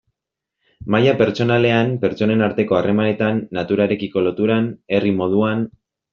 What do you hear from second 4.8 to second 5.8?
herri moduan...